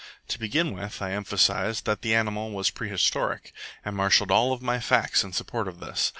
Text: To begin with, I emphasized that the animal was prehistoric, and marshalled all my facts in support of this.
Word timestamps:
To 0.29 0.39
begin 0.39 0.73
with, 0.73 0.99
I 0.99 1.11
emphasized 1.11 1.85
that 1.85 2.01
the 2.01 2.15
animal 2.15 2.49
was 2.49 2.71
prehistoric, 2.71 3.53
and 3.85 3.95
marshalled 3.95 4.31
all 4.31 4.57
my 4.57 4.79
facts 4.79 5.23
in 5.23 5.31
support 5.31 5.67
of 5.67 5.79
this. 5.79 6.09